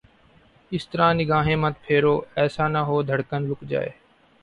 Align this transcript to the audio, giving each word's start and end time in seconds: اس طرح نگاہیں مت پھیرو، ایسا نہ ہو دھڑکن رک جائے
اس 0.71 0.87
طرح 0.89 1.11
نگاہیں 1.13 1.55
مت 1.55 1.75
پھیرو، 1.83 2.15
ایسا 2.35 2.67
نہ 2.67 2.81
ہو 2.87 3.01
دھڑکن 3.03 3.41
رک 3.51 3.61
جائے 3.69 3.89